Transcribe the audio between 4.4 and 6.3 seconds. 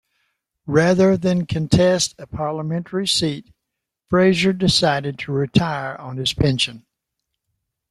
decided to retire on